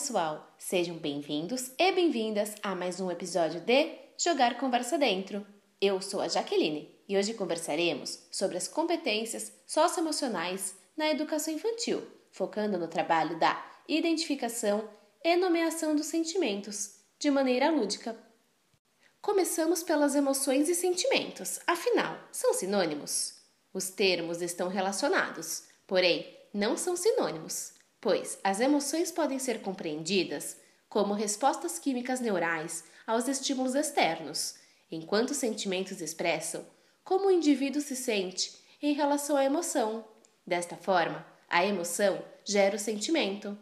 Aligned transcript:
Pessoal! 0.00 0.54
Sejam 0.56 0.96
bem-vindos 0.96 1.72
e 1.78 1.92
bem-vindas 1.92 2.54
a 2.62 2.74
mais 2.74 3.00
um 3.00 3.10
episódio 3.10 3.60
de 3.60 3.98
Jogar 4.18 4.56
Conversa 4.56 4.96
Dentro. 4.96 5.46
Eu 5.78 6.00
sou 6.00 6.22
a 6.22 6.26
Jaqueline 6.26 6.98
e 7.06 7.18
hoje 7.18 7.34
conversaremos 7.34 8.26
sobre 8.32 8.56
as 8.56 8.66
competências 8.66 9.52
socioemocionais 9.66 10.74
na 10.96 11.10
educação 11.10 11.52
infantil, 11.52 12.02
focando 12.32 12.78
no 12.78 12.88
trabalho 12.88 13.38
da 13.38 13.62
identificação 13.86 14.88
e 15.22 15.36
nomeação 15.36 15.94
dos 15.94 16.06
sentimentos, 16.06 16.94
de 17.18 17.30
maneira 17.30 17.70
lúdica. 17.70 18.16
Começamos 19.20 19.82
pelas 19.82 20.14
emoções 20.14 20.70
e 20.70 20.74
sentimentos, 20.74 21.60
afinal, 21.66 22.18
são 22.32 22.54
sinônimos? 22.54 23.34
Os 23.70 23.90
termos 23.90 24.40
estão 24.40 24.68
relacionados, 24.68 25.64
porém, 25.86 26.26
não 26.54 26.74
são 26.74 26.96
sinônimos, 26.96 27.74
pois 28.00 28.38
as 28.42 28.60
emoções 28.60 29.10
podem 29.10 29.38
ser 29.38 29.60
compreendidas 29.60 30.56
como 30.88 31.14
respostas 31.14 31.78
químicas 31.78 32.20
neurais 32.20 32.84
aos 33.06 33.28
estímulos 33.28 33.74
externos, 33.74 34.56
enquanto 34.90 35.30
os 35.30 35.36
sentimentos 35.36 36.00
expressam 36.00 36.66
como 37.04 37.26
o 37.26 37.30
indivíduo 37.30 37.80
se 37.80 37.94
sente 37.96 38.52
em 38.82 38.92
relação 38.92 39.36
à 39.36 39.44
emoção. 39.44 40.04
Desta 40.46 40.76
forma, 40.76 41.26
a 41.48 41.64
emoção 41.64 42.24
gera 42.44 42.76
o 42.76 42.78
sentimento. 42.78 43.56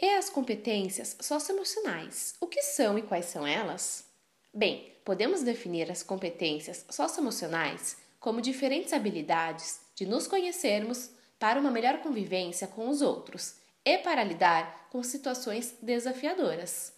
E 0.00 0.08
as 0.10 0.30
competências 0.30 1.16
socioemocionais, 1.20 2.34
o 2.40 2.46
que 2.46 2.62
são 2.62 2.98
e 2.98 3.02
quais 3.02 3.26
são 3.26 3.46
elas? 3.46 4.04
Bem, 4.52 4.96
podemos 5.04 5.42
definir 5.42 5.90
as 5.90 6.02
competências 6.02 6.86
socioemocionais 6.90 7.98
como 8.18 8.40
diferentes 8.40 8.92
habilidades 8.92 9.80
de 9.94 10.06
nos 10.06 10.26
conhecermos 10.26 11.10
para 11.38 11.60
uma 11.60 11.70
melhor 11.70 12.00
convivência 12.00 12.66
com 12.66 12.88
os 12.88 13.02
outros 13.02 13.59
e 13.84 13.98
para 13.98 14.24
lidar 14.24 14.88
com 14.90 15.02
situações 15.02 15.76
desafiadoras. 15.80 16.92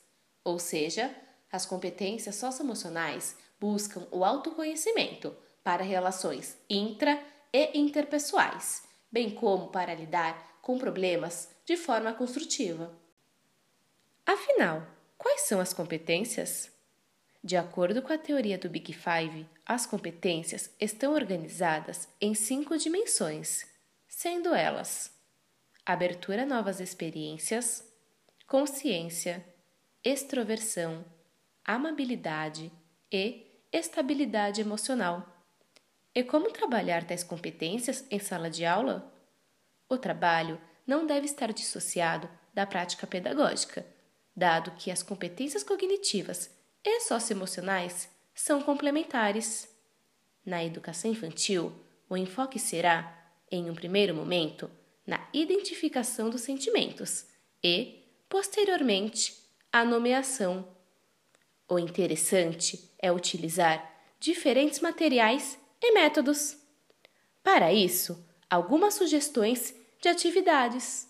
Ou 0.44 0.58
seja, 0.58 1.14
as 1.50 1.66
competências 1.66 2.36
socioemocionais 2.36 3.36
buscam 3.61 4.06
o 4.11 4.24
autoconhecimento 4.24 5.36
para 5.62 5.84
relações 5.84 6.56
intra 6.69 7.22
e 7.52 7.78
interpessoais, 7.78 8.83
bem 9.11 9.30
como 9.30 9.69
para 9.69 9.94
lidar 9.94 10.58
com 10.61 10.78
problemas 10.78 11.48
de 11.64 11.77
forma 11.77 12.12
construtiva. 12.14 12.92
Afinal, 14.24 14.86
quais 15.19 15.42
são 15.42 15.61
as 15.61 15.72
competências? 15.72 16.70
De 17.44 17.56
acordo 17.56 18.02
com 18.02 18.12
a 18.12 18.19
teoria 18.19 18.56
do 18.56 18.70
Big 18.70 18.92
Five, 18.92 19.46
as 19.67 19.84
competências 19.84 20.70
estão 20.80 21.12
organizadas 21.12 22.08
em 22.20 22.34
cinco 22.34 22.78
dimensões, 22.78 23.67
sendo 24.08 24.55
elas 24.55 25.11
abertura 25.84 26.42
a 26.42 26.47
novas 26.47 26.80
experiências, 26.80 27.84
consciência, 28.47 29.44
extroversão, 30.05 31.05
amabilidade 31.64 32.70
e 33.11 33.47
estabilidade 33.72 34.61
emocional. 34.61 35.27
E 36.14 36.22
como 36.22 36.52
trabalhar 36.52 37.05
tais 37.05 37.24
competências 37.24 38.05
em 38.11 38.19
sala 38.19 38.50
de 38.50 38.64
aula? 38.64 39.12
O 39.89 39.97
trabalho 39.97 40.61
não 40.86 41.06
deve 41.06 41.27
estar 41.27 41.52
dissociado 41.52 42.28
da 42.52 42.67
prática 42.67 43.06
pedagógica, 43.06 43.86
dado 44.36 44.73
que 44.73 44.90
as 44.90 45.02
competências 45.02 45.62
cognitivas 45.62 46.51
e 46.84 47.01
socioemocionais 47.01 48.08
são 48.34 48.62
complementares. 48.62 49.68
Na 50.45 50.64
educação 50.64 51.11
infantil, 51.11 51.73
o 52.08 52.17
enfoque 52.17 52.58
será, 52.58 53.33
em 53.51 53.70
um 53.70 53.74
primeiro 53.74 54.14
momento, 54.14 54.70
na 55.07 55.29
identificação 55.33 56.30
dos 56.30 56.42
sentimentos 56.42 57.27
e, 57.63 58.02
posteriormente, 58.29 59.36
a 59.70 59.85
nomeação. 59.85 60.68
O 61.68 61.79
interessante 61.79 62.90
é 62.98 63.11
utilizar 63.11 63.90
diferentes 64.20 64.80
materiais 64.80 65.58
e 65.80 65.92
métodos. 65.92 66.57
Para 67.42 67.73
isso, 67.73 68.24
algumas 68.48 68.95
sugestões 68.95 69.74
de 70.01 70.08
atividades. 70.08 71.08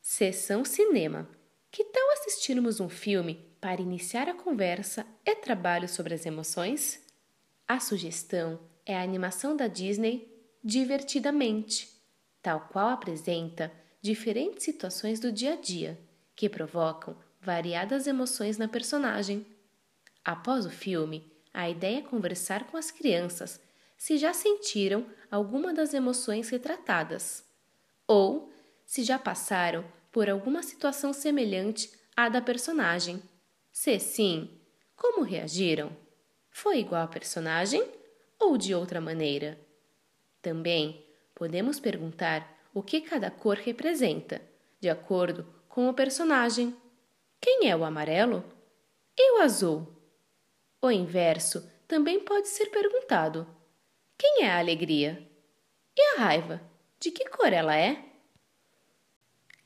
Sessão 0.00 0.64
Cinema. 0.64 1.28
Que 1.70 1.84
tal 1.84 2.10
assistirmos 2.12 2.80
um 2.80 2.88
filme 2.88 3.46
para 3.60 3.82
iniciar 3.82 4.28
a 4.28 4.34
conversa 4.34 5.06
e 5.24 5.34
trabalho 5.36 5.88
sobre 5.88 6.14
as 6.14 6.24
emoções? 6.24 7.04
A 7.68 7.80
sugestão 7.80 8.58
é 8.84 8.96
a 8.96 9.02
animação 9.02 9.56
da 9.56 9.66
Disney 9.66 10.32
Divertidamente, 10.64 11.95
tal 12.46 12.60
qual 12.60 12.90
apresenta 12.90 13.72
diferentes 14.00 14.62
situações 14.62 15.18
do 15.18 15.32
dia 15.32 15.54
a 15.54 15.56
dia 15.56 15.98
que 16.36 16.48
provocam 16.48 17.16
variadas 17.40 18.06
emoções 18.06 18.56
na 18.56 18.68
personagem. 18.68 19.44
Após 20.24 20.64
o 20.64 20.70
filme, 20.70 21.28
a 21.52 21.68
ideia 21.68 21.98
é 21.98 22.02
conversar 22.02 22.68
com 22.68 22.76
as 22.76 22.92
crianças 22.92 23.60
se 23.98 24.16
já 24.16 24.32
sentiram 24.32 25.04
alguma 25.28 25.74
das 25.74 25.92
emoções 25.92 26.48
retratadas 26.48 27.44
ou 28.06 28.48
se 28.84 29.02
já 29.02 29.18
passaram 29.18 29.84
por 30.12 30.30
alguma 30.30 30.62
situação 30.62 31.12
semelhante 31.12 31.90
à 32.16 32.28
da 32.28 32.40
personagem. 32.40 33.20
Se 33.72 33.98
sim, 33.98 34.48
como 34.94 35.24
reagiram? 35.24 35.90
Foi 36.48 36.78
igual 36.78 37.02
à 37.02 37.08
personagem 37.08 37.84
ou 38.38 38.56
de 38.56 38.72
outra 38.72 39.00
maneira? 39.00 39.58
Também 40.40 41.05
podemos 41.36 41.78
perguntar 41.78 42.58
o 42.72 42.82
que 42.82 43.00
cada 43.02 43.30
cor 43.30 43.58
representa, 43.58 44.40
de 44.80 44.88
acordo 44.88 45.46
com 45.68 45.88
o 45.88 45.94
personagem. 45.94 46.74
Quem 47.40 47.70
é 47.70 47.76
o 47.76 47.84
amarelo? 47.84 48.42
E 49.16 49.38
o 49.38 49.42
azul? 49.42 49.86
O 50.80 50.90
inverso 50.90 51.70
também 51.86 52.20
pode 52.20 52.48
ser 52.48 52.66
perguntado: 52.70 53.46
quem 54.18 54.44
é 54.44 54.50
a 54.50 54.58
alegria? 54.58 55.30
E 55.94 56.16
a 56.16 56.20
raiva? 56.20 56.60
De 56.98 57.10
que 57.10 57.28
cor 57.28 57.52
ela 57.52 57.76
é? 57.76 58.02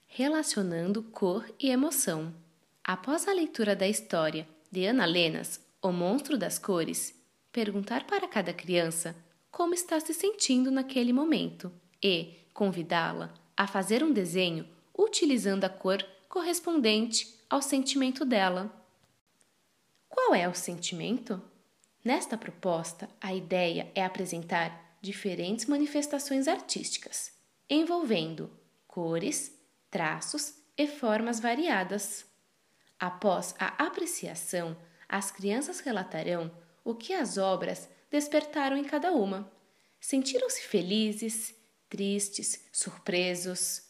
Relacionando 0.06 1.04
cor 1.04 1.48
e 1.58 1.70
emoção. 1.70 2.34
Após 2.82 3.28
a 3.28 3.32
leitura 3.32 3.76
da 3.76 3.86
história 3.86 4.46
de 4.72 4.84
Ana 4.86 5.04
Lenas, 5.04 5.64
O 5.80 5.92
Monstro 5.92 6.36
das 6.36 6.58
Cores, 6.58 7.14
perguntar 7.52 8.06
para 8.06 8.26
cada 8.26 8.52
criança 8.52 9.14
como 9.50 9.74
está 9.74 9.98
se 10.00 10.14
sentindo 10.14 10.70
naquele 10.70 11.12
momento 11.12 11.72
e 12.02 12.34
convidá-la 12.54 13.34
a 13.56 13.66
fazer 13.66 14.02
um 14.02 14.12
desenho 14.12 14.66
utilizando 14.96 15.64
a 15.64 15.68
cor 15.68 16.04
correspondente 16.28 17.38
ao 17.48 17.60
sentimento 17.60 18.24
dela. 18.24 18.70
Qual 20.08 20.34
é 20.34 20.48
o 20.48 20.54
sentimento? 20.54 21.42
Nesta 22.04 22.38
proposta, 22.38 23.08
a 23.20 23.34
ideia 23.34 23.90
é 23.94 24.04
apresentar 24.04 24.96
diferentes 25.02 25.66
manifestações 25.66 26.48
artísticas, 26.48 27.32
envolvendo 27.68 28.50
cores, 28.86 29.54
traços 29.90 30.54
e 30.76 30.86
formas 30.86 31.40
variadas. 31.40 32.24
Após 32.98 33.54
a 33.58 33.84
apreciação, 33.84 34.76
as 35.08 35.30
crianças 35.30 35.80
relatarão 35.80 36.50
o 36.84 36.94
que 36.94 37.12
as 37.12 37.36
obras 37.36 37.88
despertaram 38.10 38.76
em 38.76 38.84
cada 38.84 39.12
uma. 39.12 39.50
Sentiram-se 40.00 40.62
felizes, 40.62 41.54
tristes, 41.88 42.68
surpresos. 42.72 43.82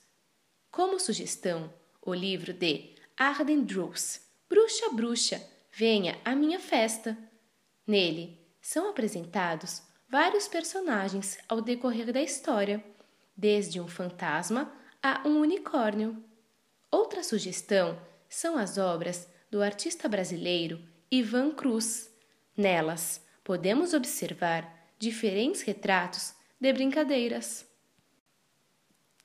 Como 0.70 1.00
sugestão, 1.00 1.72
o 2.02 2.12
livro 2.12 2.52
de 2.52 2.94
Arden 3.16 3.64
Drews, 3.64 4.20
Bruxa 4.48 4.90
Bruxa, 4.90 5.42
Venha 5.72 6.18
à 6.24 6.34
Minha 6.34 6.58
Festa. 6.58 7.16
Nele 7.86 8.38
são 8.60 8.90
apresentados 8.90 9.82
vários 10.08 10.48
personagens 10.48 11.38
ao 11.48 11.60
decorrer 11.60 12.12
da 12.12 12.20
história, 12.20 12.84
desde 13.36 13.80
um 13.80 13.86
fantasma 13.86 14.72
a 15.02 15.26
um 15.26 15.40
unicórnio. 15.40 16.22
Outra 16.90 17.22
sugestão 17.22 18.00
são 18.28 18.58
as 18.58 18.76
obras 18.76 19.28
do 19.50 19.62
artista 19.62 20.08
brasileiro 20.08 20.80
Ivan 21.10 21.52
Cruz. 21.52 22.10
Nelas, 22.56 23.24
podemos 23.50 23.94
observar 23.94 24.92
diferentes 24.96 25.62
retratos 25.62 26.34
de 26.60 26.72
brincadeiras. 26.72 27.66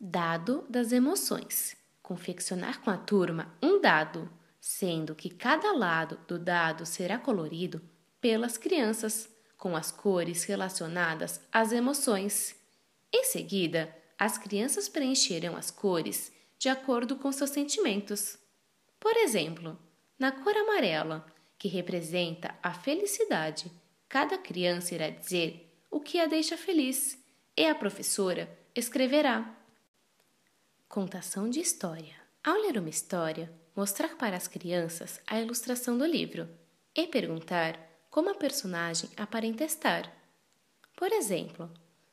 Dado 0.01 0.66
das 0.68 0.92
emoções. 0.92 1.77
Confeccionar 2.01 2.81
com 2.81 2.89
a 2.89 2.98
turma 2.98 3.56
um 3.62 3.80
dado, 3.80 4.27
sendo 4.60 5.13
que 5.13 5.30
cada 5.30 5.72
lado 5.74 6.19
do 6.27 6.39
dado 6.39 6.88
será 6.88 7.19
colorido 7.19 7.80
pelas 8.19 8.57
crianças, 8.57 9.30
com 9.60 9.75
as 9.75 9.92
cores 9.92 10.44
relacionadas 10.45 11.39
às 11.51 11.72
emoções. 11.72 12.56
Em 13.13 13.25
seguida, 13.25 13.95
as 14.18 14.39
crianças 14.39 14.89
preencherão 14.89 15.56
as 15.56 15.69
cores 15.69 16.31
de 16.57 16.68
acordo 16.68 17.16
com 17.16 17.31
seus 17.31 17.51
sentimentos. 17.51 18.39
Por 19.00 19.16
exemplo, 19.18 19.77
na 20.18 20.31
cor 20.31 20.57
amarela, 20.57 21.24
que 21.60 21.68
representa 21.68 22.56
a 22.63 22.74
felicidade, 22.74 23.72
cada 24.07 24.38
criança 24.38 24.96
irá 24.96 25.10
dizer 25.10 25.72
o 25.90 26.00
que 26.00 26.19
a 26.19 26.25
deixa 26.25 26.57
feliz 26.57 27.18
e 27.57 27.66
a 27.66 27.75
professora 27.75 28.50
escreverá. 28.74 29.56
Contação 30.88 31.50
de 31.50 31.60
história. 31.60 32.16
Ao 32.44 32.56
ler 32.62 32.78
uma 32.78 32.90
história, 32.90 33.52
mostrar 33.75 34.16
para 34.18 34.38
as 34.38 34.48
crianças 34.48 35.19
a 35.25 35.40
ilustração 35.40 35.98
do 35.98 36.06
livro 36.06 36.48
e 36.96 37.07
perguntar 37.07 37.80
como 38.10 38.30
a 38.30 38.36
personagem 38.36 39.10
aparenta 39.18 39.63
estar. 39.63 40.10
Por 40.96 41.12
exemplo, 41.12 41.69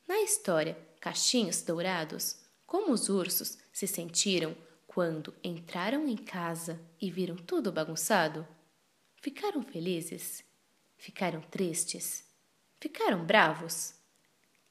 na 0.08 0.20
história 0.20 0.76
Cachinhos 1.00 1.62
Dourados, 1.62 2.36
como 2.66 2.92
os 2.92 3.08
ursos 3.08 3.58
se 3.72 3.86
sentiram 3.86 4.56
quando 4.86 5.34
entraram 5.42 6.08
em 6.08 6.16
casa 6.16 6.80
e 7.00 7.10
viram 7.10 7.36
tudo 7.36 7.72
bagunçado? 7.72 8.46
Ficaram 9.20 9.62
felizes? 9.62 10.44
Ficaram 11.02 11.40
tristes? 11.40 12.22
Ficaram 12.78 13.24
bravos? 13.24 13.92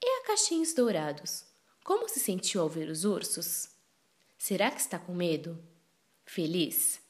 E 0.01 0.05
a 0.07 0.27
Cachinhos 0.27 0.73
Dourados? 0.73 1.43
Como 1.83 2.07
se 2.07 2.21
sentiu 2.21 2.61
ao 2.61 2.69
ver 2.69 2.87
os 2.87 3.03
ursos? 3.03 3.67
Será 4.37 4.71
que 4.71 4.79
está 4.79 4.97
com 4.97 5.13
medo? 5.13 5.61
Feliz? 6.23 7.01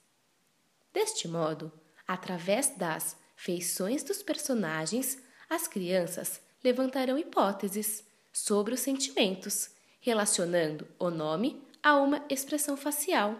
Deste 0.92 1.28
modo, 1.28 1.72
através 2.08 2.76
das 2.76 3.16
feições 3.36 4.02
dos 4.02 4.24
personagens, 4.24 5.20
as 5.48 5.68
crianças 5.68 6.42
levantarão 6.64 7.16
hipóteses 7.16 8.04
sobre 8.34 8.74
os 8.74 8.80
sentimentos, 8.80 9.70
relacionando 10.00 10.88
o 10.98 11.12
nome 11.12 11.64
a 11.84 11.96
uma 11.96 12.26
expressão 12.28 12.76
facial. 12.76 13.40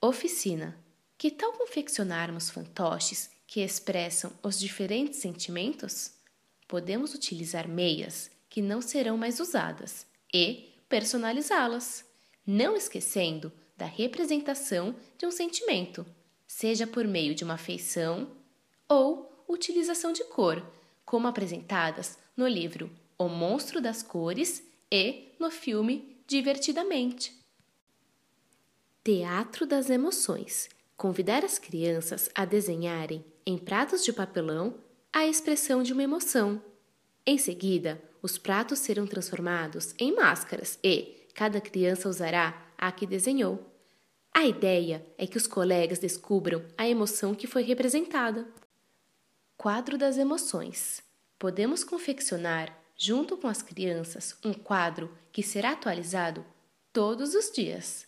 Oficina. 0.00 0.78
Que 1.18 1.28
tal 1.28 1.52
confeccionarmos 1.54 2.50
fantoches 2.50 3.30
que 3.50 3.62
expressam 3.62 4.32
os 4.44 4.60
diferentes 4.60 5.18
sentimentos? 5.18 6.12
Podemos 6.68 7.14
utilizar 7.14 7.66
meias 7.66 8.30
que 8.48 8.62
não 8.62 8.80
serão 8.80 9.18
mais 9.18 9.40
usadas 9.40 10.06
e 10.32 10.72
personalizá-las, 10.88 12.04
não 12.46 12.76
esquecendo 12.76 13.52
da 13.76 13.86
representação 13.86 14.94
de 15.18 15.26
um 15.26 15.32
sentimento, 15.32 16.06
seja 16.46 16.86
por 16.86 17.04
meio 17.08 17.34
de 17.34 17.42
uma 17.42 17.56
feição 17.56 18.30
ou 18.88 19.44
utilização 19.48 20.12
de 20.12 20.22
cor, 20.26 20.64
como 21.04 21.26
apresentadas 21.26 22.16
no 22.36 22.46
livro 22.46 22.88
O 23.18 23.28
Monstro 23.28 23.80
das 23.80 24.00
Cores 24.00 24.62
e 24.92 25.34
no 25.40 25.50
filme 25.50 26.22
Divertidamente. 26.24 27.34
Teatro 29.02 29.66
das 29.66 29.90
Emoções 29.90 30.68
convidar 31.00 31.46
as 31.46 31.58
crianças 31.58 32.28
a 32.34 32.44
desenharem 32.44 33.24
em 33.46 33.56
pratos 33.56 34.04
de 34.04 34.12
papelão 34.12 34.74
a 35.10 35.26
expressão 35.26 35.82
de 35.82 35.94
uma 35.94 36.02
emoção. 36.02 36.62
Em 37.24 37.38
seguida, 37.38 37.98
os 38.20 38.36
pratos 38.36 38.80
serão 38.80 39.06
transformados 39.06 39.94
em 39.98 40.14
máscaras 40.14 40.78
e 40.84 41.26
cada 41.34 41.58
criança 41.58 42.06
usará 42.06 42.66
a 42.76 42.92
que 42.92 43.06
desenhou. 43.06 43.66
A 44.30 44.44
ideia 44.44 45.02
é 45.16 45.26
que 45.26 45.38
os 45.38 45.46
colegas 45.46 45.98
descubram 45.98 46.62
a 46.76 46.86
emoção 46.86 47.34
que 47.34 47.46
foi 47.46 47.62
representada. 47.62 48.46
Quadro 49.56 49.96
das 49.96 50.18
emoções. 50.18 51.02
Podemos 51.38 51.82
confeccionar, 51.82 52.78
junto 52.94 53.38
com 53.38 53.46
as 53.46 53.62
crianças, 53.62 54.36
um 54.44 54.52
quadro 54.52 55.10
que 55.32 55.42
será 55.42 55.70
atualizado 55.70 56.44
todos 56.92 57.34
os 57.34 57.50
dias. 57.50 58.06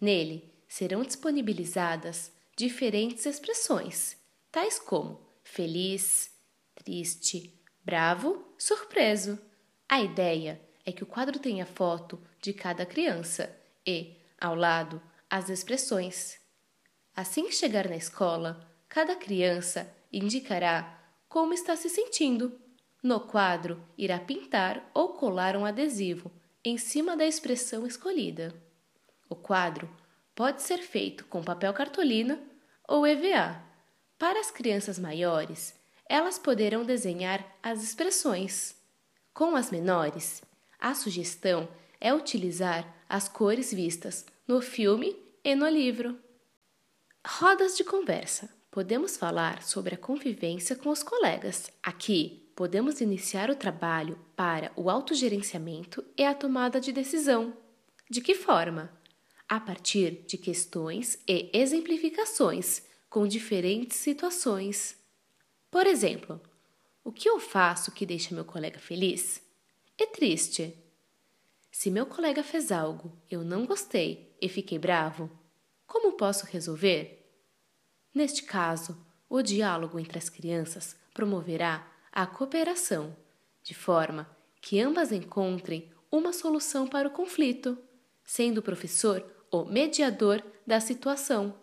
Nele 0.00 0.51
serão 0.72 1.02
disponibilizadas 1.02 2.32
diferentes 2.56 3.26
expressões, 3.26 4.16
tais 4.50 4.78
como 4.78 5.20
feliz, 5.44 6.34
triste, 6.74 7.52
bravo, 7.84 8.42
surpreso. 8.56 9.38
A 9.86 10.00
ideia 10.00 10.58
é 10.82 10.90
que 10.90 11.02
o 11.02 11.06
quadro 11.06 11.38
tenha 11.38 11.66
foto 11.66 12.18
de 12.40 12.54
cada 12.54 12.86
criança 12.86 13.54
e, 13.86 14.16
ao 14.40 14.54
lado, 14.54 14.98
as 15.28 15.50
expressões. 15.50 16.40
Assim 17.14 17.44
que 17.44 17.54
chegar 17.54 17.86
na 17.86 17.96
escola, 17.96 18.66
cada 18.88 19.14
criança 19.14 19.94
indicará 20.10 20.98
como 21.28 21.52
está 21.52 21.76
se 21.76 21.90
sentindo. 21.90 22.58
No 23.02 23.20
quadro, 23.20 23.86
irá 23.98 24.18
pintar 24.18 24.90
ou 24.94 25.10
colar 25.10 25.54
um 25.54 25.66
adesivo 25.66 26.32
em 26.64 26.78
cima 26.78 27.14
da 27.14 27.26
expressão 27.26 27.86
escolhida. 27.86 28.54
O 29.28 29.36
quadro 29.36 29.86
pode 30.34 30.62
ser 30.62 30.78
feito 30.78 31.24
com 31.26 31.42
papel 31.42 31.72
cartolina 31.72 32.38
ou 32.88 33.06
EVA. 33.06 33.62
Para 34.18 34.40
as 34.40 34.50
crianças 34.50 34.98
maiores, 34.98 35.74
elas 36.08 36.38
poderão 36.38 36.84
desenhar 36.84 37.44
as 37.62 37.82
expressões. 37.82 38.76
Com 39.34 39.56
as 39.56 39.70
menores, 39.70 40.42
a 40.78 40.94
sugestão 40.94 41.68
é 42.00 42.12
utilizar 42.12 42.86
as 43.08 43.28
cores 43.28 43.72
vistas 43.72 44.26
no 44.46 44.60
filme 44.60 45.16
e 45.44 45.54
no 45.54 45.68
livro. 45.68 46.18
Rodas 47.26 47.76
de 47.76 47.84
conversa 47.84 48.48
podemos 48.70 49.16
falar 49.16 49.62
sobre 49.62 49.94
a 49.94 49.98
convivência 49.98 50.74
com 50.74 50.88
os 50.88 51.02
colegas. 51.02 51.70
Aqui, 51.82 52.50
podemos 52.56 53.00
iniciar 53.00 53.50
o 53.50 53.56
trabalho 53.56 54.18
para 54.34 54.72
o 54.76 54.90
autogerenciamento 54.90 56.04
e 56.16 56.24
a 56.24 56.34
tomada 56.34 56.80
de 56.80 56.92
decisão. 56.92 57.56
De 58.10 58.20
que 58.20 58.34
forma? 58.34 58.90
A 59.52 59.60
partir 59.60 60.24
de 60.26 60.38
questões 60.38 61.18
e 61.28 61.50
exemplificações 61.52 62.84
com 63.10 63.26
diferentes 63.26 63.98
situações. 63.98 64.96
Por 65.70 65.86
exemplo, 65.86 66.40
o 67.04 67.12
que 67.12 67.28
eu 67.28 67.38
faço 67.38 67.92
que 67.92 68.06
deixa 68.06 68.34
meu 68.34 68.46
colega 68.46 68.78
feliz? 68.78 69.42
E 69.98 70.06
triste? 70.06 70.74
Se 71.70 71.90
meu 71.90 72.06
colega 72.06 72.42
fez 72.42 72.72
algo, 72.72 73.12
eu 73.30 73.44
não 73.44 73.66
gostei 73.66 74.34
e 74.40 74.48
fiquei 74.48 74.78
bravo, 74.78 75.30
como 75.86 76.12
posso 76.12 76.46
resolver? 76.46 77.22
Neste 78.14 78.44
caso, 78.44 78.96
o 79.28 79.42
diálogo 79.42 79.98
entre 79.98 80.16
as 80.16 80.30
crianças 80.30 80.96
promoverá 81.12 81.92
a 82.10 82.26
cooperação, 82.26 83.14
de 83.62 83.74
forma 83.74 84.34
que 84.62 84.80
ambas 84.80 85.12
encontrem 85.12 85.92
uma 86.10 86.32
solução 86.32 86.88
para 86.88 87.08
o 87.08 87.12
conflito, 87.12 87.76
sendo 88.24 88.56
o 88.56 88.62
professor 88.62 89.41
o 89.52 89.66
mediador 89.66 90.42
da 90.66 90.80
situação. 90.80 91.54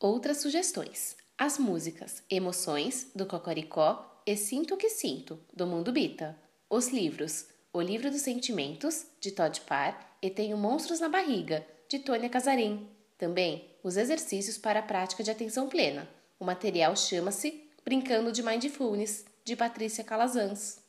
Outras 0.00 0.38
sugestões: 0.38 1.16
as 1.38 1.58
músicas 1.58 2.24
Emoções, 2.28 3.12
do 3.14 3.24
Cocoricó, 3.24 4.20
e 4.26 4.36
Sinto 4.36 4.76
que 4.76 4.90
Sinto, 4.90 5.38
do 5.52 5.64
Mundo 5.64 5.92
Bita. 5.92 6.36
Os 6.68 6.88
livros 6.88 7.46
O 7.72 7.80
Livro 7.80 8.10
dos 8.10 8.22
Sentimentos, 8.22 9.06
de 9.20 9.30
Todd 9.30 9.60
Parr, 9.60 10.16
e 10.20 10.28
Tenho 10.28 10.56
Monstros 10.56 10.98
na 10.98 11.08
Barriga, 11.08 11.64
de 11.88 12.00
Tônia 12.00 12.28
Casarim. 12.28 12.88
Também 13.16 13.70
os 13.84 13.96
exercícios 13.96 14.58
para 14.58 14.80
a 14.80 14.82
prática 14.82 15.22
de 15.22 15.30
atenção 15.30 15.68
plena. 15.68 16.08
O 16.40 16.44
material 16.44 16.96
chama-se 16.96 17.70
Brincando 17.84 18.32
de 18.32 18.42
Mindfulness, 18.42 19.24
de 19.44 19.54
Patrícia 19.54 20.02
Calazans. 20.02 20.83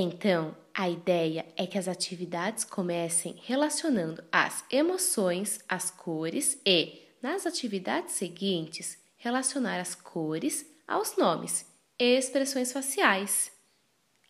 Então, 0.00 0.56
a 0.72 0.88
ideia 0.88 1.44
é 1.56 1.66
que 1.66 1.76
as 1.76 1.88
atividades 1.88 2.62
comecem 2.62 3.34
relacionando 3.42 4.22
as 4.30 4.64
emoções, 4.70 5.58
as 5.68 5.90
cores 5.90 6.56
e, 6.64 7.02
nas 7.20 7.44
atividades 7.46 8.14
seguintes, 8.14 8.96
relacionar 9.16 9.80
as 9.80 9.96
cores 9.96 10.64
aos 10.86 11.16
nomes 11.16 11.66
e 11.98 12.16
expressões 12.16 12.70
faciais. 12.70 13.50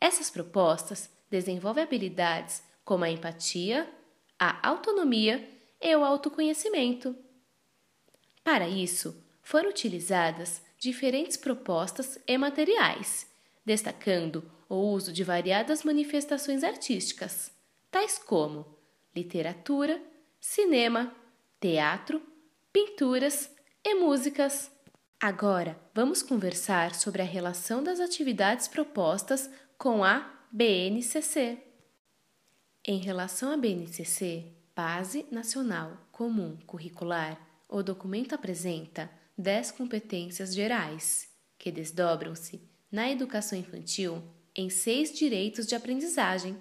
Essas 0.00 0.30
propostas 0.30 1.10
desenvolvem 1.28 1.84
habilidades 1.84 2.62
como 2.82 3.04
a 3.04 3.10
empatia, 3.10 3.86
a 4.38 4.66
autonomia 4.66 5.46
e 5.82 5.94
o 5.94 6.02
autoconhecimento. 6.02 7.14
Para 8.42 8.66
isso, 8.66 9.22
foram 9.42 9.68
utilizadas 9.68 10.62
diferentes 10.78 11.36
propostas 11.36 12.18
e 12.26 12.38
materiais, 12.38 13.26
destacando 13.66 14.50
o 14.68 14.76
uso 14.76 15.12
de 15.12 15.24
variadas 15.24 15.82
manifestações 15.82 16.62
artísticas, 16.62 17.50
tais 17.90 18.18
como 18.18 18.66
literatura, 19.14 20.00
cinema, 20.40 21.14
teatro, 21.58 22.22
pinturas 22.72 23.50
e 23.84 23.94
músicas. 23.94 24.70
Agora, 25.20 25.78
vamos 25.94 26.22
conversar 26.22 26.94
sobre 26.94 27.22
a 27.22 27.24
relação 27.24 27.82
das 27.82 27.98
atividades 27.98 28.68
propostas 28.68 29.50
com 29.76 30.04
a 30.04 30.44
BNCC. 30.52 31.58
Em 32.84 32.98
relação 32.98 33.52
à 33.52 33.56
BNCC, 33.56 34.52
Base 34.74 35.26
Nacional 35.30 36.06
Comum 36.12 36.56
Curricular, 36.66 37.36
o 37.68 37.82
documento 37.82 38.34
apresenta 38.34 39.10
10 39.36 39.72
competências 39.72 40.54
gerais, 40.54 41.28
que 41.58 41.72
desdobram-se 41.72 42.62
na 42.90 43.10
educação 43.10 43.58
infantil 43.58 44.22
em 44.58 44.68
seis 44.68 45.16
direitos 45.16 45.68
de 45.68 45.76
aprendizagem, 45.76 46.60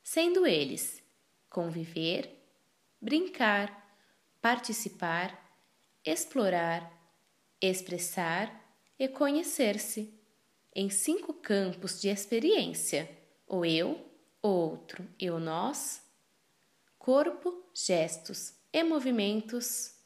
sendo 0.00 0.46
eles 0.46 1.02
conviver, 1.50 2.30
brincar, 3.00 3.98
participar, 4.40 5.36
explorar, 6.04 6.88
expressar 7.60 8.48
e 8.96 9.08
conhecer-se, 9.08 10.16
em 10.72 10.88
cinco 10.88 11.34
campos 11.34 12.00
de 12.00 12.08
experiência: 12.08 13.10
o 13.48 13.64
eu, 13.64 14.08
o 14.40 14.48
outro 14.48 15.04
e 15.18 15.28
o 15.28 15.40
nós 15.40 16.00
corpo, 16.96 17.68
gestos, 17.74 18.54
e 18.72 18.84
movimentos, 18.84 19.96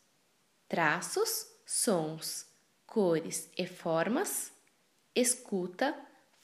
traços, 0.67 1.47
sons, 1.67 2.47
cores 2.87 3.51
e 3.59 3.67
formas, 3.67 4.51
escuta, 5.15 5.95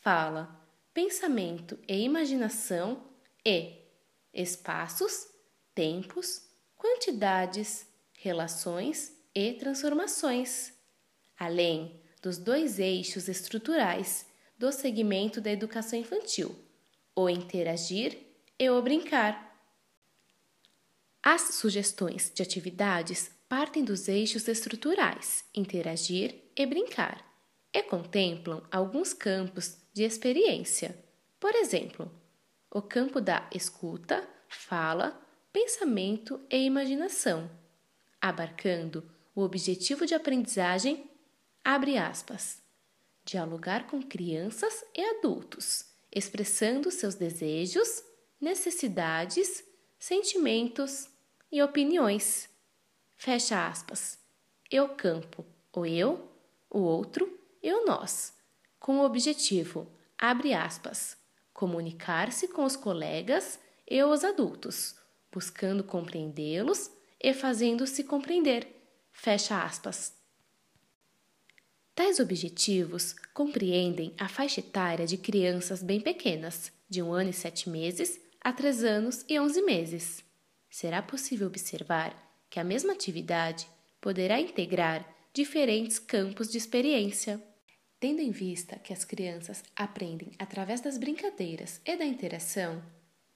fala, 0.00 0.61
pensamento 0.94 1.78
e 1.88 2.02
imaginação 2.02 3.02
e 3.44 3.78
espaços, 4.32 5.26
tempos, 5.74 6.48
quantidades, 6.76 7.86
relações 8.14 9.12
e 9.34 9.54
transformações, 9.54 10.72
além 11.38 12.00
dos 12.22 12.38
dois 12.38 12.78
eixos 12.78 13.28
estruturais 13.28 14.26
do 14.58 14.70
segmento 14.70 15.40
da 15.40 15.50
educação 15.50 15.98
infantil, 15.98 16.54
o 17.16 17.28
interagir 17.28 18.16
e 18.58 18.70
o 18.70 18.80
brincar. 18.80 19.50
As 21.22 21.54
sugestões 21.54 22.30
de 22.34 22.42
atividades 22.42 23.30
partem 23.48 23.84
dos 23.84 24.08
eixos 24.08 24.46
estruturais 24.48 25.44
interagir 25.54 26.50
e 26.56 26.66
brincar 26.66 27.24
e 27.72 27.82
contemplam 27.82 28.62
alguns 28.70 29.12
campos 29.12 29.81
de 29.92 30.04
experiência. 30.04 30.96
Por 31.38 31.54
exemplo, 31.54 32.10
o 32.70 32.80
campo 32.80 33.20
da 33.20 33.48
escuta, 33.54 34.26
fala, 34.48 35.20
pensamento 35.52 36.40
e 36.50 36.56
imaginação, 36.64 37.50
abarcando 38.20 39.04
o 39.34 39.42
objetivo 39.42 40.06
de 40.06 40.14
aprendizagem, 40.14 41.10
abre 41.64 41.98
aspas, 41.98 42.62
dialogar 43.24 43.86
com 43.86 44.02
crianças 44.02 44.84
e 44.94 45.02
adultos, 45.02 45.86
expressando 46.10 46.90
seus 46.90 47.14
desejos, 47.14 48.02
necessidades, 48.40 49.64
sentimentos 49.98 51.08
e 51.50 51.62
opiniões. 51.62 52.48
Fecha 53.16 53.66
aspas. 53.66 54.18
Eu 54.70 54.88
campo, 54.88 55.44
o 55.74 55.84
eu, 55.84 56.28
o 56.70 56.80
outro 56.80 57.38
e 57.62 57.72
o 57.72 57.84
nós, 57.84 58.31
com 58.82 58.98
o 58.98 59.04
objetivo, 59.04 59.88
abre 60.18 60.52
aspas, 60.52 61.16
comunicar-se 61.54 62.48
com 62.48 62.64
os 62.64 62.74
colegas 62.74 63.60
e 63.88 64.02
os 64.02 64.24
adultos, 64.24 64.96
buscando 65.30 65.84
compreendê-los 65.84 66.90
e 67.20 67.32
fazendo-se 67.32 68.02
compreender. 68.02 68.66
Fecha 69.12 69.62
aspas. 69.62 70.12
Tais 71.94 72.18
objetivos 72.18 73.14
compreendem 73.32 74.16
a 74.18 74.28
faixa 74.28 74.58
etária 74.58 75.06
de 75.06 75.16
crianças 75.16 75.80
bem 75.80 76.00
pequenas, 76.00 76.72
de 76.88 77.00
um 77.00 77.12
ano 77.12 77.30
e 77.30 77.32
sete 77.32 77.70
meses 77.70 78.20
a 78.40 78.52
três 78.52 78.82
anos 78.82 79.24
e 79.28 79.38
onze 79.38 79.62
meses. 79.62 80.24
Será 80.68 81.00
possível 81.00 81.46
observar 81.46 82.16
que 82.50 82.58
a 82.58 82.64
mesma 82.64 82.92
atividade 82.92 83.64
poderá 84.00 84.40
integrar 84.40 85.08
diferentes 85.32 86.00
campos 86.00 86.50
de 86.50 86.58
experiência. 86.58 87.40
Tendo 88.02 88.18
em 88.18 88.32
vista 88.32 88.80
que 88.80 88.92
as 88.92 89.04
crianças 89.04 89.62
aprendem 89.76 90.32
através 90.36 90.80
das 90.80 90.98
brincadeiras 90.98 91.80
e 91.84 91.96
da 91.96 92.04
interação, 92.04 92.82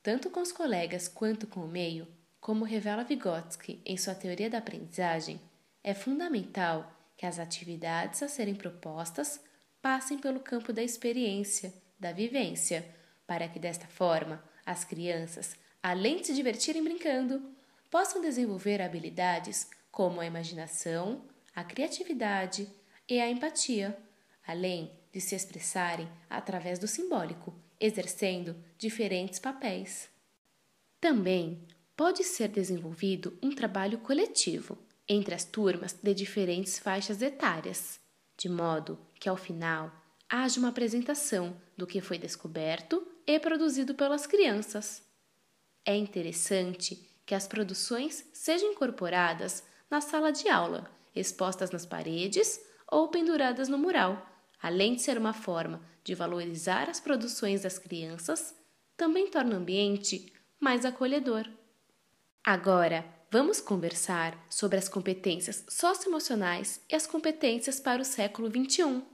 tanto 0.02 0.28
com 0.28 0.40
os 0.40 0.50
colegas 0.50 1.06
quanto 1.06 1.46
com 1.46 1.60
o 1.60 1.68
meio, 1.68 2.04
como 2.40 2.64
revela 2.64 3.04
Vygotsky 3.04 3.80
em 3.86 3.96
sua 3.96 4.16
teoria 4.16 4.50
da 4.50 4.58
aprendizagem, 4.58 5.40
é 5.84 5.94
fundamental 5.94 6.92
que 7.16 7.24
as 7.24 7.38
atividades 7.38 8.24
a 8.24 8.28
serem 8.28 8.56
propostas 8.56 9.40
passem 9.80 10.18
pelo 10.18 10.40
campo 10.40 10.72
da 10.72 10.82
experiência, 10.82 11.72
da 11.96 12.10
vivência, 12.10 12.84
para 13.24 13.46
que 13.46 13.60
desta 13.60 13.86
forma 13.86 14.42
as 14.66 14.82
crianças, 14.84 15.54
além 15.80 16.16
de 16.16 16.26
se 16.26 16.34
divertirem 16.34 16.82
brincando, 16.82 17.54
possam 17.88 18.20
desenvolver 18.20 18.82
habilidades 18.82 19.70
como 19.92 20.20
a 20.20 20.26
imaginação, 20.26 21.24
a 21.54 21.62
criatividade 21.62 22.68
e 23.08 23.20
a 23.20 23.30
empatia 23.30 23.96
além 24.46 24.90
de 25.12 25.20
se 25.20 25.34
expressarem 25.34 26.08
através 26.28 26.78
do 26.78 26.86
simbólico, 26.86 27.54
exercendo 27.80 28.56
diferentes 28.78 29.38
papéis. 29.38 30.08
Também 31.00 31.66
pode 31.96 32.22
ser 32.24 32.48
desenvolvido 32.48 33.38
um 33.42 33.50
trabalho 33.50 33.98
coletivo 33.98 34.78
entre 35.08 35.34
as 35.34 35.44
turmas 35.44 35.92
de 35.92 36.14
diferentes 36.14 36.78
faixas 36.78 37.22
etárias, 37.22 38.00
de 38.36 38.48
modo 38.48 38.98
que 39.18 39.28
ao 39.28 39.36
final 39.36 39.92
haja 40.28 40.58
uma 40.58 40.68
apresentação 40.68 41.56
do 41.76 41.86
que 41.86 42.00
foi 42.00 42.18
descoberto 42.18 43.06
e 43.26 43.38
produzido 43.38 43.94
pelas 43.94 44.26
crianças. 44.26 45.02
É 45.84 45.96
interessante 45.96 47.08
que 47.24 47.34
as 47.34 47.46
produções 47.46 48.24
sejam 48.32 48.72
incorporadas 48.72 49.62
na 49.90 50.00
sala 50.00 50.32
de 50.32 50.48
aula, 50.48 50.90
expostas 51.14 51.70
nas 51.70 51.86
paredes 51.86 52.60
ou 52.90 53.08
penduradas 53.08 53.68
no 53.68 53.78
mural, 53.78 54.35
além 54.66 54.96
de 54.96 55.02
ser 55.02 55.16
uma 55.16 55.32
forma 55.32 55.80
de 56.02 56.12
valorizar 56.12 56.90
as 56.90 56.98
produções 56.98 57.62
das 57.62 57.78
crianças, 57.78 58.52
também 58.96 59.30
torna 59.30 59.54
o 59.54 59.58
ambiente 59.58 60.32
mais 60.58 60.84
acolhedor. 60.84 61.48
Agora, 62.42 63.04
vamos 63.30 63.60
conversar 63.60 64.36
sobre 64.50 64.76
as 64.76 64.88
competências 64.88 65.64
socioemocionais 65.68 66.80
e 66.90 66.96
as 66.96 67.06
competências 67.06 67.78
para 67.78 68.02
o 68.02 68.04
século 68.04 68.50
XXI. 68.50 69.04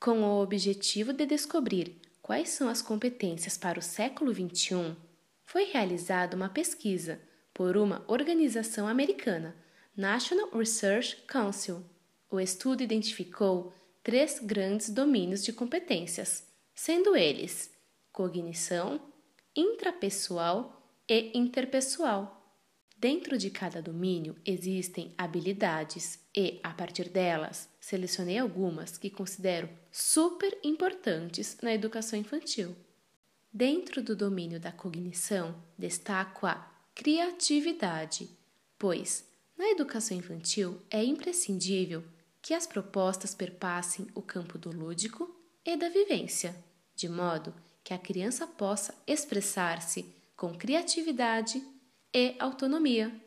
Com 0.00 0.24
o 0.24 0.42
objetivo 0.42 1.12
de 1.12 1.24
descobrir 1.24 2.00
quais 2.20 2.48
são 2.48 2.68
as 2.68 2.82
competências 2.82 3.56
para 3.56 3.78
o 3.78 3.82
século 3.82 4.34
XXI, 4.34 4.96
foi 5.46 5.66
realizada 5.66 6.36
uma 6.36 6.48
pesquisa 6.48 7.20
por 7.52 7.76
uma 7.76 8.04
organização 8.08 8.88
americana, 8.88 9.54
National 9.96 10.50
Research 10.50 11.22
Council. 11.28 11.84
O 12.28 12.40
estudo 12.40 12.82
identificou 12.82 13.72
três 14.04 14.38
grandes 14.38 14.90
domínios 14.90 15.42
de 15.42 15.52
competências, 15.52 16.46
sendo 16.74 17.16
eles 17.16 17.72
cognição, 18.12 19.00
intrapessoal 19.56 21.00
e 21.08 21.36
interpessoal. 21.36 22.42
Dentro 22.96 23.36
de 23.36 23.50
cada 23.50 23.82
domínio 23.82 24.36
existem 24.46 25.12
habilidades 25.18 26.20
e, 26.36 26.60
a 26.62 26.70
partir 26.70 27.08
delas, 27.08 27.68
selecionei 27.80 28.38
algumas 28.38 28.96
que 28.96 29.10
considero 29.10 29.68
super 29.90 30.56
importantes 30.62 31.58
na 31.60 31.74
educação 31.74 32.18
infantil. 32.18 32.76
Dentro 33.52 34.02
do 34.02 34.14
domínio 34.14 34.60
da 34.60 34.70
cognição, 34.70 35.60
destaco 35.78 36.46
a 36.46 36.56
criatividade, 36.94 38.30
pois 38.78 39.28
na 39.56 39.68
educação 39.70 40.16
infantil 40.16 40.80
é 40.90 41.02
imprescindível 41.02 42.04
que 42.44 42.52
as 42.52 42.66
propostas 42.66 43.34
perpassem 43.34 44.06
o 44.14 44.20
campo 44.20 44.58
do 44.58 44.70
lúdico 44.70 45.34
e 45.64 45.78
da 45.78 45.88
vivência, 45.88 46.54
de 46.94 47.08
modo 47.08 47.54
que 47.82 47.94
a 47.94 47.98
criança 47.98 48.46
possa 48.46 48.94
expressar-se 49.06 50.14
com 50.36 50.54
criatividade 50.54 51.66
e 52.12 52.36
autonomia. 52.38 53.18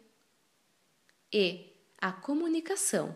E 1.34 1.74
a 1.98 2.12
comunicação, 2.12 3.16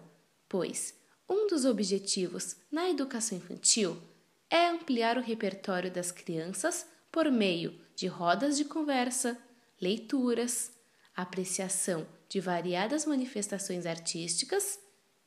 pois 0.50 1.00
um 1.30 1.46
dos 1.46 1.66
objetivos 1.66 2.56
na 2.72 2.90
educação 2.90 3.38
infantil 3.38 4.02
é 4.50 4.70
ampliar 4.70 5.20
o 5.20 5.22
repertório 5.22 5.92
das 5.92 6.12
crianças 6.12 6.84
por 7.12 7.32
meio 7.32 7.80
de 7.96 8.08
rodas 8.08 8.58
de 8.58 8.66
conversa, 8.66 9.38
leituras, 9.80 10.72
apreciação 11.16 12.08
de 12.28 12.40
variadas 12.40 13.06
manifestações 13.06 13.86
artísticas 13.86 14.80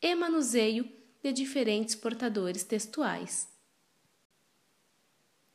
e 0.05 0.15
manuseio 0.15 0.87
de 1.23 1.33
diferentes 1.33 1.95
portadores 1.95 2.63
textuais. 2.63 3.49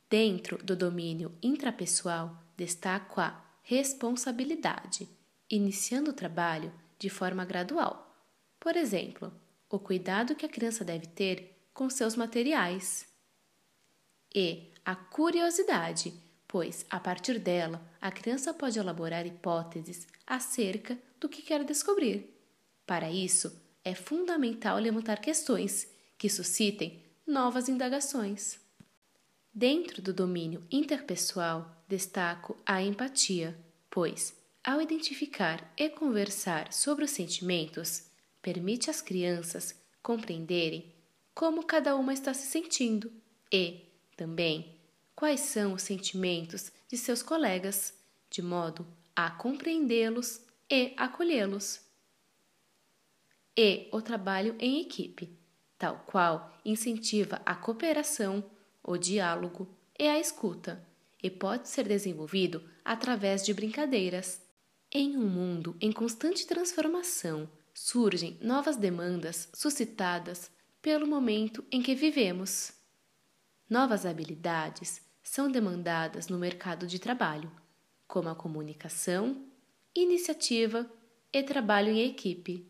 Dentro 0.08 0.58
do 0.58 0.74
domínio 0.74 1.32
intrapessoal, 1.40 2.36
destaco 2.56 3.20
a 3.20 3.40
responsabilidade, 3.62 5.08
iniciando 5.48 6.10
o 6.10 6.14
trabalho 6.14 6.74
de 6.98 7.08
forma 7.08 7.44
gradual. 7.44 8.12
Por 8.58 8.74
exemplo, 8.74 9.32
o 9.68 9.78
cuidado 9.78 10.34
que 10.34 10.44
a 10.44 10.48
criança 10.48 10.84
deve 10.84 11.06
ter 11.06 11.56
com 11.72 11.88
seus 11.88 12.16
materiais. 12.16 13.06
E 14.34 14.72
a 14.84 14.96
curiosidade, 14.96 16.12
pois 16.48 16.84
a 16.90 16.98
partir 16.98 17.38
dela 17.38 17.80
a 18.00 18.10
criança 18.10 18.52
pode 18.52 18.80
elaborar 18.80 19.24
hipóteses 19.24 20.08
acerca 20.26 20.98
do 21.20 21.28
que 21.28 21.40
quer 21.40 21.62
descobrir. 21.62 22.36
Para 22.84 23.12
isso, 23.12 23.69
é 23.84 23.94
fundamental 23.94 24.78
levantar 24.78 25.20
questões 25.20 25.88
que 26.18 26.28
suscitem 26.28 27.02
novas 27.26 27.68
indagações. 27.68 28.58
Dentro 29.52 30.00
do 30.02 30.12
domínio 30.12 30.64
interpessoal, 30.70 31.84
destaco 31.88 32.56
a 32.64 32.82
empatia, 32.82 33.58
pois, 33.90 34.34
ao 34.62 34.80
identificar 34.80 35.72
e 35.76 35.88
conversar 35.88 36.72
sobre 36.72 37.04
os 37.04 37.10
sentimentos, 37.10 38.04
permite 38.42 38.90
às 38.90 39.00
crianças 39.00 39.74
compreenderem 40.02 40.94
como 41.34 41.64
cada 41.64 41.96
uma 41.96 42.12
está 42.12 42.34
se 42.34 42.46
sentindo 42.46 43.10
e, 43.52 43.86
também, 44.16 44.76
quais 45.16 45.40
são 45.40 45.74
os 45.74 45.82
sentimentos 45.82 46.70
de 46.88 46.96
seus 46.96 47.22
colegas, 47.22 47.94
de 48.28 48.42
modo 48.42 48.86
a 49.16 49.30
compreendê-los 49.30 50.40
e 50.70 50.92
acolhê-los. 50.96 51.80
E 53.56 53.88
o 53.92 54.00
trabalho 54.00 54.54
em 54.58 54.80
equipe, 54.80 55.36
tal 55.78 56.04
qual 56.06 56.52
incentiva 56.64 57.40
a 57.44 57.54
cooperação, 57.54 58.44
o 58.82 58.96
diálogo 58.96 59.68
e 59.98 60.06
a 60.06 60.18
escuta, 60.18 60.86
e 61.22 61.28
pode 61.30 61.68
ser 61.68 61.86
desenvolvido 61.86 62.62
através 62.84 63.44
de 63.44 63.52
brincadeiras. 63.52 64.40
Em 64.92 65.16
um 65.16 65.28
mundo 65.28 65.76
em 65.80 65.92
constante 65.92 66.46
transformação, 66.46 67.48
surgem 67.74 68.38
novas 68.40 68.76
demandas 68.76 69.48
suscitadas 69.54 70.50
pelo 70.82 71.06
momento 71.06 71.64
em 71.70 71.82
que 71.82 71.94
vivemos. 71.94 72.72
Novas 73.68 74.04
habilidades 74.04 75.00
são 75.22 75.50
demandadas 75.50 76.28
no 76.28 76.38
mercado 76.38 76.86
de 76.86 76.98
trabalho, 76.98 77.50
como 78.08 78.28
a 78.28 78.34
comunicação, 78.34 79.46
iniciativa 79.94 80.90
e 81.32 81.42
trabalho 81.42 81.90
em 81.90 82.00
equipe, 82.08 82.69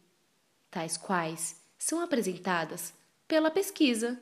tais 0.70 0.96
quais 0.96 1.60
são 1.78 2.00
apresentadas 2.00 2.92
pela 3.26 3.50
pesquisa 3.50 4.20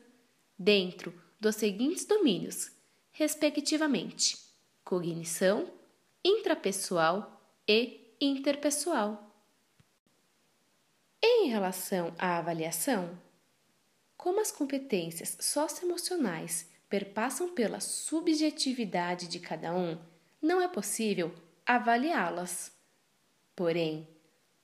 dentro 0.59 1.13
dos 1.41 1.57
seguintes 1.57 2.05
domínios, 2.05 2.71
respectivamente: 3.13 4.39
cognição, 4.85 5.71
intrapessoal 6.25 7.41
e 7.67 8.15
interpessoal. 8.21 9.25
Em 11.23 11.49
relação 11.49 12.15
à 12.19 12.39
avaliação, 12.39 13.19
como 14.17 14.41
as 14.41 14.51
competências 14.51 15.37
socioemocionais 15.41 16.69
perpassam 16.89 17.55
pela 17.55 17.81
subjetividade 17.81 19.29
de 19.29 19.39
cada 19.39 19.75
um, 19.75 19.99
não 20.41 20.61
é 20.61 20.69
possível 20.69 21.35
avaliá-las. 21.67 22.73
Porém, 23.55 24.09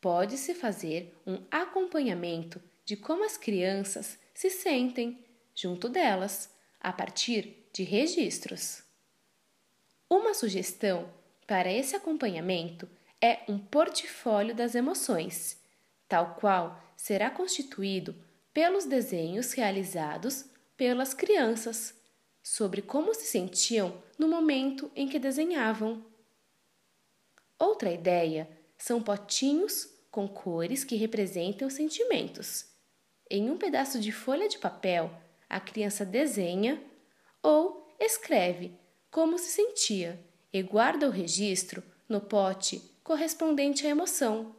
pode-se 0.05 0.53
fazer 0.53 1.19
um 1.27 1.43
acompanhamento 1.51 2.61
de 2.85 2.95
como 2.95 3.25
as 3.25 3.39
crianças 3.39 4.19
se 4.35 4.51
sentem 4.51 5.25
junto 5.55 5.89
delas, 5.89 6.55
a 6.79 6.93
partir 6.93 7.67
de 7.73 7.85
registros. 7.85 8.83
Uma 10.07 10.35
sugestão 10.35 11.11
para 11.47 11.73
esse 11.73 11.97
acompanhamento 11.97 12.87
é 13.19 13.45
um 13.49 13.59
portfólio 13.59 14.55
das 14.55 14.75
emoções, 14.75 15.59
tal 16.07 16.35
qual 16.35 16.79
será 16.95 17.31
constituído 17.31 18.15
pelos 18.53 18.85
desenhos 18.85 19.55
realizados 19.55 20.45
pelas 20.77 21.15
crianças 21.15 21.99
sobre 22.43 22.83
como 22.83 23.15
se 23.15 23.25
sentiam 23.25 24.03
no 24.19 24.29
momento 24.29 24.93
em 24.95 25.09
que 25.09 25.19
desenhavam. 25.19 26.05
Outra 27.59 27.91
ideia 27.91 28.47
são 28.77 29.03
potinhos 29.03 29.94
com 30.15 30.29
cores 30.29 30.85
que 30.85 30.95
representam 30.95 31.69
sentimentos. 31.69 32.67
Em 33.29 33.51
um 33.51 33.59
pedaço 33.59 33.99
de 33.99 34.13
folha 34.13 34.49
de 34.49 34.59
papel, 34.59 35.11
a 35.51 35.59
criança 35.59 36.05
desenha 36.05 36.81
ou 37.43 37.93
escreve 37.99 38.79
como 39.11 39.37
se 39.37 39.51
sentia 39.51 40.25
e 40.53 40.63
guarda 40.63 41.09
o 41.09 41.11
registro 41.11 41.83
no 42.09 42.21
pote 42.21 42.81
correspondente 43.03 43.89
à 43.89 43.91
emoção. 43.91 44.55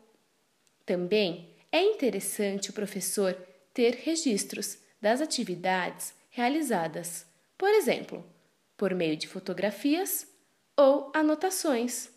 Também 0.86 1.56
é 1.72 1.82
interessante 1.82 2.70
o 2.70 2.74
professor 2.74 3.34
ter 3.74 3.96
registros 4.04 4.78
das 5.00 5.22
atividades 5.22 6.14
realizadas, 6.32 7.26
por 7.58 7.70
exemplo, 7.70 8.30
por 8.76 8.94
meio 8.94 9.16
de 9.16 9.26
fotografias 9.26 10.28
ou 10.76 11.14
anotações. 11.16 12.10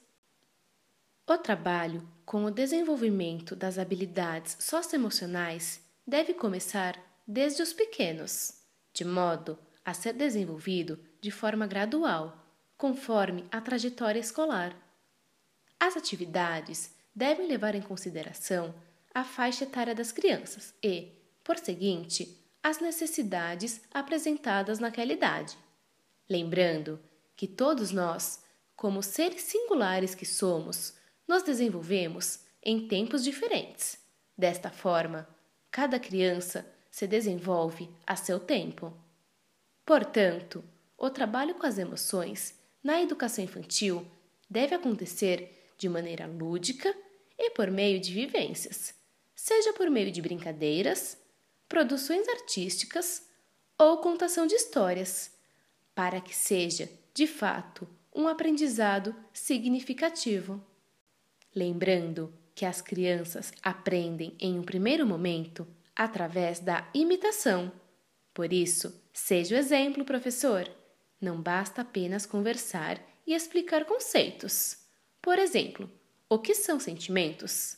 O 1.25 1.39
trabalho 1.39 2.18
com 2.29 2.45
o 2.45 2.51
desenvolvimento 2.51 3.57
das 3.57 3.79
habilidades 3.79 4.55
socioemocionais 4.61 5.81
deve 6.07 6.35
começar 6.35 6.95
desde 7.27 7.63
os 7.63 7.73
pequenos, 7.73 8.53
de 8.93 9.03
modo 9.03 9.59
a 9.83 9.95
ser 9.95 10.13
desenvolvido 10.13 11.03
de 11.23 11.31
forma 11.31 11.67
gradual, 11.67 12.37
conforme 12.77 13.47
a 13.51 13.63
trajetória 13.63 14.21
escolar. 14.21 14.77
As 15.81 15.97
atividades 15.97 16.95
devem 17.15 17.49
levar 17.49 17.75
em 17.75 17.81
consideração 17.81 18.75
a 19.15 19.25
faixa 19.25 19.65
etária 19.65 19.95
das 19.95 20.13
crianças 20.13 20.75
e, 20.85 21.11
por 21.43 21.57
seguinte, 21.57 22.45
as 22.63 22.79
necessidades 22.79 23.81
apresentadas 23.91 24.79
naquela 24.79 25.15
idade. 25.15 25.57
Lembrando 26.29 27.01
que 27.35 27.47
todos 27.47 27.91
nós, 27.91 28.45
como 28.77 29.03
seres 29.03 29.41
singulares 29.41 30.15
que 30.15 30.27
somos, 30.27 30.98
nos 31.29 31.43
desenvolvemos 31.43 32.41
em 32.63 32.89
tempos 32.89 33.23
diferentes. 33.23 33.99
Desta 34.37 34.71
forma, 34.71 35.29
cada 35.71 36.01
criança 36.01 36.67
se 36.91 37.07
desenvolve 37.07 37.89
a 38.07 38.17
seu 38.17 38.41
tempo. 38.41 38.93
Portanto, 39.85 40.65
o 40.97 41.11
trabalho 41.11 41.55
com 41.55 41.67
as 41.67 41.79
emoções 41.79 42.59
na 42.83 43.01
educação 43.01 43.45
infantil 43.45 44.05
deve 44.49 44.75
acontecer 44.75 45.73
de 45.77 45.89
maneira 45.89 46.27
lúdica 46.27 46.95
e 47.39 47.51
por 47.51 47.71
meio 47.71 48.01
de 48.01 48.13
vivências, 48.13 48.95
seja 49.35 49.73
por 49.73 49.89
meio 49.91 50.11
de 50.11 50.21
brincadeiras, 50.21 51.17
produções 51.69 52.27
artísticas 52.29 53.23
ou 53.79 53.99
contação 53.99 54.47
de 54.47 54.55
histórias, 54.55 55.31
para 55.95 56.21
que 56.21 56.35
seja, 56.35 56.91
de 57.15 57.27
fato, 57.27 57.89
um 58.15 58.27
aprendizado 58.27 59.15
significativo. 59.33 60.61
Lembrando 61.55 62.33
que 62.55 62.65
as 62.65 62.81
crianças 62.81 63.53
aprendem 63.63 64.37
em 64.39 64.59
um 64.59 64.63
primeiro 64.63 65.07
momento 65.07 65.67
através 65.95 66.61
da 66.61 66.89
imitação. 66.93 67.73
Por 68.35 68.53
isso, 68.53 69.03
seja 69.13 69.57
o 69.57 69.59
exemplo, 69.59 70.05
professor. 70.05 70.69
Não 71.21 71.41
basta 71.41 71.83
apenas 71.83 72.27
conversar 72.27 73.01
e 73.27 73.35
explicar 73.35 73.85
conceitos. 73.85 74.79
Por 75.21 75.39
exemplo, 75.39 75.91
o 76.29 76.39
que 76.39 76.55
são 76.55 76.79
sentimentos? 76.79 77.77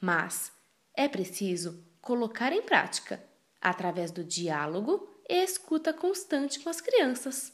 Mas 0.00 0.52
é 0.94 1.08
preciso 1.08 1.84
colocar 2.00 2.52
em 2.52 2.62
prática, 2.62 3.22
através 3.60 4.10
do 4.10 4.24
diálogo 4.24 5.08
e 5.28 5.42
escuta 5.42 5.92
constante 5.92 6.60
com 6.60 6.70
as 6.70 6.80
crianças, 6.80 7.52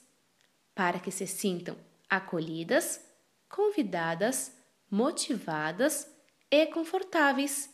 para 0.75 1.01
que 1.01 1.11
se 1.11 1.27
sintam 1.27 1.77
acolhidas, 2.09 3.01
convidadas, 3.49 4.53
motivadas 4.95 6.09
e 6.49 6.67
confortáveis 6.67 7.69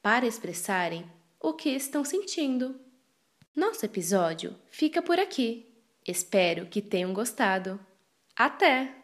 para 0.00 0.26
expressarem 0.26 1.04
o 1.38 1.52
que 1.52 1.68
estão 1.68 2.02
sentindo. 2.02 2.80
Nosso 3.54 3.84
episódio 3.84 4.56
fica 4.70 5.02
por 5.02 5.18
aqui. 5.18 5.70
Espero 6.08 6.64
que 6.64 6.80
tenham 6.80 7.12
gostado. 7.12 7.78
Até! 8.34 9.01